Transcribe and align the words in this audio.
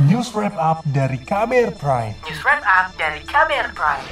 News 0.00 0.32
Wrap 0.32 0.56
Up 0.56 0.80
dari 0.88 1.20
KBR 1.20 1.76
Prime. 1.76 2.16
News 2.24 2.40
Wrap 2.48 2.64
Up 2.64 2.96
dari 2.96 3.20
KBR 3.28 3.76
Prime. 3.76 4.06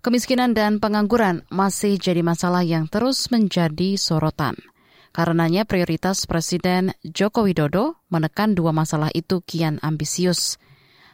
Kemiskinan 0.00 0.56
dan 0.56 0.80
pengangguran 0.80 1.44
masih 1.52 2.00
jadi 2.00 2.24
masalah 2.24 2.64
yang 2.64 2.88
terus 2.88 3.28
menjadi 3.28 4.00
sorotan. 4.00 4.56
Karenanya 5.12 5.68
prioritas 5.68 6.24
Presiden 6.24 6.96
Joko 7.04 7.44
Widodo 7.44 8.00
menekan 8.08 8.56
dua 8.56 8.72
masalah 8.72 9.12
itu 9.12 9.44
kian 9.44 9.76
ambisius. 9.84 10.56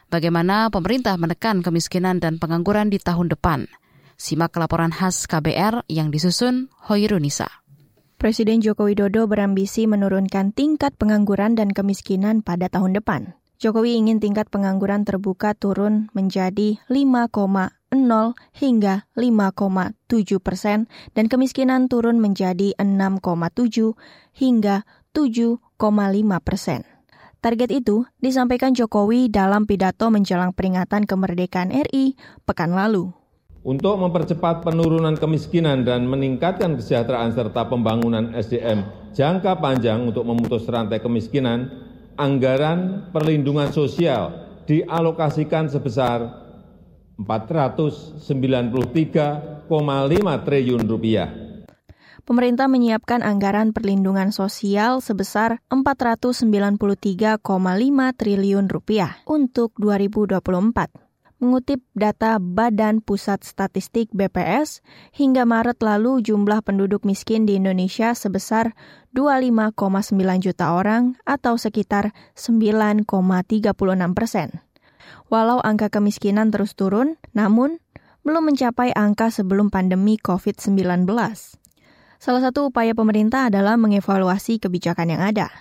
Bagaimana 0.07 0.71
pemerintah 0.71 1.19
menekan 1.19 1.59
kemiskinan 1.59 2.23
dan 2.23 2.39
pengangguran 2.39 2.87
di 2.87 3.03
tahun 3.03 3.27
depan? 3.27 3.67
Simak 4.15 4.55
laporan 4.55 4.95
khas 4.95 5.27
KBR 5.27 5.91
yang 5.91 6.07
disusun 6.07 6.71
Hoirunisa. 6.87 7.62
Presiden 8.23 8.63
Joko 8.63 8.87
Widodo 8.87 9.27
berambisi 9.27 9.83
menurunkan 9.83 10.55
tingkat 10.55 10.95
pengangguran 10.95 11.59
dan 11.59 11.75
kemiskinan 11.75 12.39
pada 12.39 12.71
tahun 12.71 12.95
depan. 12.95 13.35
Jokowi 13.59 13.99
ingin 13.99 14.23
tingkat 14.23 14.47
pengangguran 14.47 15.03
terbuka 15.03 15.51
turun 15.51 16.07
menjadi 16.15 16.79
5,0 16.87 17.35
hingga 18.55 18.95
5,7 19.19 20.39
persen 20.39 20.87
dan 21.11 21.25
kemiskinan 21.27 21.91
turun 21.91 22.23
menjadi 22.23 22.71
6,7 22.79 23.91
hingga 24.39 24.87
7,5 25.11 25.59
persen. 26.39 26.87
Target 27.43 27.75
itu 27.75 28.07
disampaikan 28.23 28.71
Jokowi 28.71 29.27
dalam 29.27 29.67
pidato 29.67 30.07
menjelang 30.07 30.55
peringatan 30.55 31.03
kemerdekaan 31.03 31.75
RI 31.75 32.15
pekan 32.47 32.71
lalu. 32.71 33.11
Untuk 33.63 33.95
mempercepat 33.95 34.67
penurunan 34.67 35.15
kemiskinan 35.15 35.87
dan 35.87 36.03
meningkatkan 36.03 36.75
kesejahteraan 36.75 37.31
serta 37.31 37.63
pembangunan 37.71 38.35
SDM 38.35 38.83
jangka 39.15 39.55
panjang 39.63 40.03
untuk 40.03 40.27
memutus 40.27 40.67
rantai 40.67 40.99
kemiskinan, 40.99 41.71
anggaran 42.19 43.07
perlindungan 43.15 43.71
sosial 43.71 44.35
dialokasikan 44.67 45.71
sebesar 45.71 46.43
493,5 47.15 48.75
triliun 50.43 50.83
rupiah. 50.83 51.31
Pemerintah 52.27 52.67
menyiapkan 52.67 53.23
anggaran 53.23 53.71
perlindungan 53.71 54.35
sosial 54.35 54.99
sebesar 54.99 55.63
493,5 55.71 57.39
triliun 58.19 58.67
rupiah 58.67 59.23
untuk 59.23 59.71
2024. 59.79 61.02
Mengutip 61.43 61.83
data 61.91 62.39
Badan 62.39 63.03
Pusat 63.03 63.43
Statistik 63.43 64.07
BPS, 64.15 64.79
hingga 65.11 65.43
Maret 65.43 65.83
lalu 65.83 66.23
jumlah 66.23 66.63
penduduk 66.63 67.03
miskin 67.03 67.43
di 67.43 67.59
Indonesia 67.59 68.15
sebesar 68.15 68.71
25,9 69.11 69.75
juta 70.39 70.71
orang 70.71 71.19
atau 71.27 71.59
sekitar 71.59 72.15
9,36 72.39 73.75
persen. 74.15 74.63
Walau 75.27 75.59
angka 75.59 75.91
kemiskinan 75.91 76.47
terus 76.47 76.79
turun, 76.79 77.19
namun 77.35 77.83
belum 78.23 78.55
mencapai 78.55 78.95
angka 78.95 79.27
sebelum 79.27 79.67
pandemi 79.67 80.15
COVID-19. 80.15 81.03
Salah 82.23 82.39
satu 82.39 82.71
upaya 82.71 82.95
pemerintah 82.95 83.51
adalah 83.51 83.75
mengevaluasi 83.75 84.63
kebijakan 84.63 85.11
yang 85.11 85.19
ada. 85.19 85.51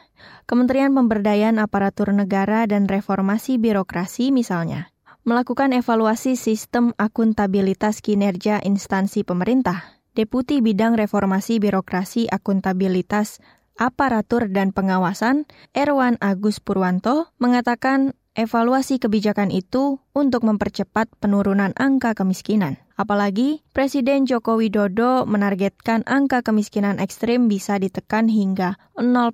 Kementerian 0.47 0.95
Pemberdayaan 0.95 1.59
Aparatur 1.59 2.15
Negara 2.15 2.71
dan 2.71 2.87
Reformasi 2.87 3.59
Birokrasi 3.59 4.31
misalnya 4.31 4.92
melakukan 5.23 5.71
evaluasi 5.71 6.35
sistem 6.35 6.99
akuntabilitas 6.99 8.03
kinerja 8.03 8.59
instansi 8.63 9.23
pemerintah. 9.23 10.03
Deputi 10.13 10.61
Bidang 10.61 10.99
Reformasi 10.99 11.57
Birokrasi 11.57 12.29
Akuntabilitas 12.29 13.41
Aparatur 13.81 14.53
dan 14.53 14.77
Pengawasan, 14.77 15.49
Erwan 15.73 16.21
Agus 16.21 16.61
Purwanto, 16.61 17.33
mengatakan 17.41 18.13
evaluasi 18.37 19.01
kebijakan 19.01 19.49
itu 19.49 20.05
untuk 20.13 20.45
mempercepat 20.45 21.09
penurunan 21.17 21.73
angka 21.81 22.13
kemiskinan. 22.13 22.77
Apalagi 23.01 23.65
Presiden 23.73 24.29
Joko 24.29 24.61
Widodo 24.61 25.25
menargetkan 25.25 26.05
angka 26.05 26.45
kemiskinan 26.45 27.01
ekstrim 27.01 27.49
bisa 27.49 27.81
ditekan 27.81 28.29
hingga 28.29 28.77
0% 29.01 29.33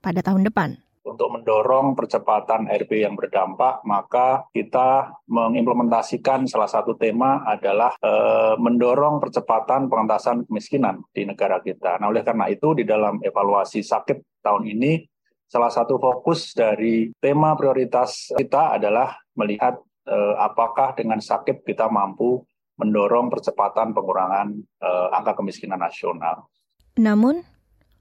pada 0.00 0.20
tahun 0.24 0.48
depan 0.48 0.85
untuk 1.06 1.38
mendorong 1.38 1.94
percepatan 1.94 2.66
RB 2.66 3.06
yang 3.06 3.14
berdampak, 3.14 3.80
maka 3.86 4.42
kita 4.50 5.14
mengimplementasikan 5.30 6.50
salah 6.50 6.66
satu 6.66 6.98
tema 6.98 7.46
adalah 7.46 7.94
e, 8.02 8.12
mendorong 8.58 9.22
percepatan 9.22 9.86
pengentasan 9.86 10.42
kemiskinan 10.50 11.06
di 11.14 11.22
negara 11.22 11.62
kita. 11.62 12.02
Nah, 12.02 12.10
oleh 12.10 12.26
karena 12.26 12.50
itu 12.50 12.74
di 12.74 12.82
dalam 12.82 13.22
evaluasi 13.22 13.86
sakit 13.86 14.42
tahun 14.42 14.66
ini 14.66 15.06
salah 15.46 15.70
satu 15.70 16.02
fokus 16.02 16.50
dari 16.58 17.14
tema 17.22 17.54
prioritas 17.54 18.34
kita 18.34 18.74
adalah 18.74 19.14
melihat 19.38 19.78
e, 20.02 20.16
apakah 20.42 20.98
dengan 20.98 21.22
sakit 21.22 21.62
kita 21.62 21.86
mampu 21.86 22.42
mendorong 22.76 23.30
percepatan 23.30 23.94
pengurangan 23.94 24.58
e, 24.58 24.90
angka 25.14 25.38
kemiskinan 25.38 25.78
nasional. 25.78 26.50
Namun, 26.98 27.46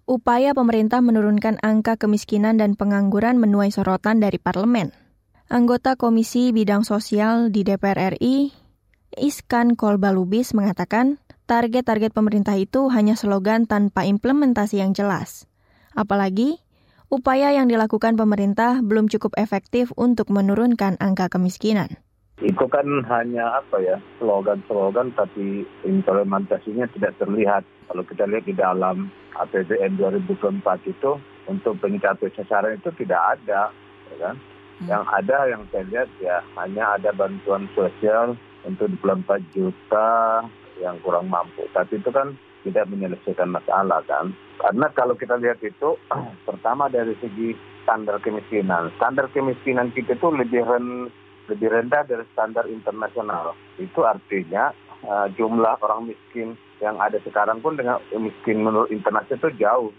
upaya 0.05 0.53
pemerintah 0.53 1.01
menurunkan 1.01 1.57
angka 1.65 1.97
kemiskinan 1.97 2.61
dan 2.61 2.77
pengangguran 2.77 3.41
menuai 3.41 3.73
sorotan 3.73 4.21
dari 4.21 4.37
parlemen. 4.37 4.93
Anggota 5.45 5.93
Komisi 5.93 6.49
Bidang 6.49 6.81
Sosial 6.85 7.53
di 7.53 7.61
DPR 7.61 8.17
RI, 8.17 8.49
Iskan 9.17 9.77
Kolbalubis 9.77 10.57
mengatakan, 10.57 11.21
target-target 11.45 12.13
pemerintah 12.13 12.57
itu 12.57 12.89
hanya 12.89 13.13
slogan 13.13 13.69
tanpa 13.69 14.05
implementasi 14.09 14.81
yang 14.81 14.97
jelas. 14.97 15.45
Apalagi, 15.93 16.57
upaya 17.13 17.53
yang 17.53 17.69
dilakukan 17.69 18.17
pemerintah 18.17 18.81
belum 18.81 19.05
cukup 19.09 19.37
efektif 19.37 19.93
untuk 19.93 20.33
menurunkan 20.33 20.97
angka 20.97 21.29
kemiskinan. 21.29 22.01
Itu 22.43 22.67
kan 22.67 22.83
hanya 23.07 23.63
apa 23.63 23.79
ya, 23.79 23.95
slogan-slogan 24.19 25.15
tapi 25.15 25.63
implementasinya 25.87 26.83
tidak 26.91 27.15
terlihat. 27.15 27.63
Kalau 27.87 28.03
kita 28.03 28.27
lihat 28.27 28.43
di 28.43 28.51
dalam 28.51 29.07
APBN 29.39 29.95
2024 29.95 30.59
itu 30.83 31.15
untuk 31.47 31.79
mencapai 31.79 32.27
sasaran 32.35 32.75
itu 32.75 32.91
tidak 32.99 33.39
ada, 33.39 33.71
ya 34.11 34.15
kan? 34.19 34.35
Hmm. 34.35 34.87
Yang 34.91 35.03
ada 35.15 35.37
yang 35.47 35.61
saya 35.71 35.83
lihat 35.87 36.09
ya 36.19 36.37
hanya 36.59 36.99
ada 36.99 37.15
bantuan 37.15 37.71
sosial 37.71 38.35
untuk 38.67 38.91
24 38.99 39.39
juta 39.55 40.43
yang 40.83 40.99
kurang 41.07 41.31
mampu. 41.31 41.63
Tapi 41.71 42.03
itu 42.03 42.11
kan 42.11 42.35
tidak 42.67 42.91
menyelesaikan 42.91 43.47
masalah 43.47 44.03
kan. 44.03 44.35
Karena 44.59 44.91
kalau 44.91 45.15
kita 45.15 45.39
lihat 45.39 45.63
itu, 45.63 45.95
pertama 46.49 46.91
dari 46.91 47.15
segi 47.23 47.55
standar 47.87 48.19
kemiskinan. 48.19 48.91
Standar 48.99 49.31
kemiskinan 49.31 49.95
kita 49.95 50.19
itu 50.19 50.27
lebih 50.35 50.67
rendah 50.67 51.24
lebih 51.49 51.69
rendah 51.71 52.03
dari 52.05 52.25
standar 52.33 52.65
internasional. 52.69 53.53
Itu 53.77 54.05
artinya 54.05 54.73
uh, 55.05 55.27
jumlah 55.33 55.81
orang 55.81 56.09
miskin 56.09 56.57
yang 56.83 56.99
ada 56.99 57.21
sekarang 57.23 57.63
pun 57.63 57.79
dengan 57.79 58.01
miskin 58.17 58.61
menurut 58.61 58.91
internasional 58.91 59.39
itu 59.39 59.49
jauh. 59.61 59.91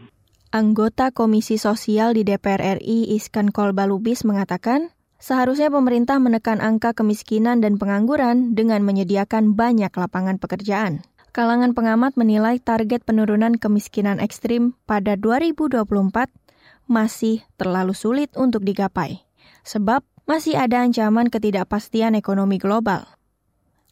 Anggota 0.55 1.11
Komisi 1.11 1.59
Sosial 1.59 2.15
di 2.17 2.23
DPR 2.23 2.81
RI 2.81 3.13
Iskan 3.19 3.51
Kolbalubis 3.51 4.23
mengatakan, 4.23 4.95
seharusnya 5.19 5.69
pemerintah 5.69 6.17
menekan 6.23 6.63
angka 6.63 6.95
kemiskinan 6.95 7.61
dan 7.61 7.77
pengangguran 7.77 8.55
dengan 8.55 8.81
menyediakan 8.87 9.59
banyak 9.59 9.91
lapangan 9.91 10.39
pekerjaan. 10.39 11.05
Kalangan 11.37 11.77
pengamat 11.77 12.17
menilai 12.17 12.57
target 12.57 13.05
penurunan 13.05 13.61
kemiskinan 13.61 14.17
ekstrim 14.17 14.73
pada 14.89 15.21
2024 15.21 15.85
masih 16.89 17.45
terlalu 17.61 17.93
sulit 17.93 18.33
untuk 18.41 18.65
digapai. 18.65 19.21
Sebab 19.67 20.01
masih 20.27 20.59
ada 20.59 20.83
ancaman 20.83 21.31
ketidakpastian 21.31 22.19
ekonomi 22.19 22.59
global. 22.59 23.07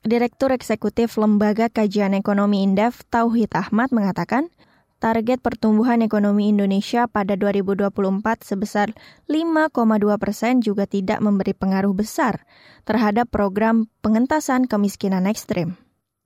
Direktur 0.02 0.50
Eksekutif 0.50 1.14
Lembaga 1.14 1.70
Kajian 1.70 2.12
Ekonomi 2.12 2.66
Indef 2.66 3.06
Tauhid 3.06 3.54
Ahmad 3.54 3.94
mengatakan, 3.94 4.50
target 4.98 5.38
pertumbuhan 5.38 6.02
ekonomi 6.02 6.50
Indonesia 6.50 7.06
pada 7.06 7.38
2024 7.38 7.86
sebesar 8.42 8.90
5,2 9.30 9.70
persen 10.18 10.58
juga 10.58 10.90
tidak 10.90 11.22
memberi 11.22 11.54
pengaruh 11.54 11.94
besar 11.94 12.42
terhadap 12.82 13.30
program 13.30 13.86
pengentasan 14.02 14.66
kemiskinan 14.66 15.30
ekstrim 15.30 15.78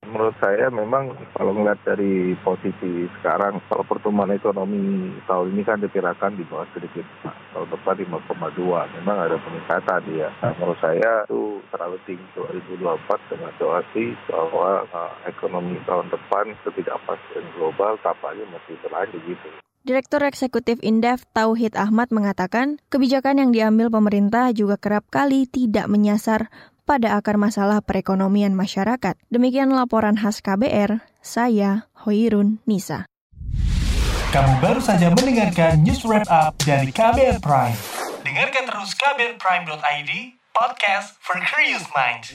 menurut 0.09 0.35
saya 0.41 0.67
memang 0.73 1.13
kalau 1.37 1.53
melihat 1.53 1.79
dari 1.93 2.33
posisi 2.41 3.05
sekarang 3.21 3.61
kalau 3.69 3.85
pertumbuhan 3.85 4.33
ekonomi 4.33 5.13
tahun 5.29 5.53
ini 5.53 5.61
kan 5.63 5.77
diperkirakan 5.79 6.35
di 6.35 6.43
bawah 6.49 6.65
sedikit 6.73 7.05
tahun 7.53 7.69
depan 7.69 7.95
5,2 8.03 8.97
memang 9.01 9.17
ada 9.21 9.37
peningkatan 9.37 10.01
ya 10.17 10.29
nah, 10.41 10.53
menurut 10.57 10.79
saya 10.81 11.23
itu 11.29 11.61
terlalu 11.69 11.97
tinggi 12.09 12.25
2024 12.33 13.31
dengan 13.31 13.51
situasi 13.55 14.05
bahwa 14.27 14.69
uh, 14.89 15.13
ekonomi 15.29 15.77
tahun 15.85 16.09
depan 16.09 16.45
ketidakpastian 16.65 17.45
global 17.53 17.95
tampaknya 18.01 18.45
masih 18.49 18.75
berlanjut 18.81 19.21
gitu. 19.29 19.49
Direktur 19.79 20.27
Eksekutif 20.27 20.75
Indef 20.83 21.23
Tauhid 21.31 21.79
Ahmad 21.79 22.11
mengatakan, 22.11 22.83
kebijakan 22.91 23.39
yang 23.39 23.51
diambil 23.55 23.87
pemerintah 23.87 24.51
juga 24.51 24.75
kerap 24.75 25.07
kali 25.07 25.47
tidak 25.47 25.87
menyasar 25.87 26.51
pada 26.89 27.13
akar 27.13 27.37
masalah 27.37 27.85
perekonomian 27.85 28.57
masyarakat. 28.57 29.13
Demikian 29.29 29.69
laporan 29.69 30.17
khas 30.17 30.41
KBR, 30.41 31.05
saya 31.21 31.85
Hoirun 32.01 32.57
Nisa. 32.65 33.05
Kamu 34.33 34.57
baru 34.57 34.81
saja 34.81 35.13
mendengarkan 35.13 35.85
news 35.85 36.01
wrap 36.01 36.25
up 36.33 36.57
dari 36.65 36.89
KBR 36.89 37.37
Prime. 37.45 37.77
Dengarkan 38.25 38.65
terus 38.65 38.97
kbrprime.id, 38.97 40.11
podcast 40.49 41.13
for 41.21 41.37
curious 41.45 41.85
minds. 41.93 42.33